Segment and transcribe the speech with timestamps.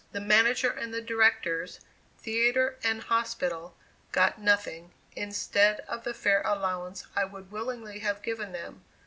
[0.13, 1.79] The manager and directors,
[2.17, 3.77] theatre and hospital,
[4.11, 8.83] got nothing, instead of the fair allowance I would willingly have given them.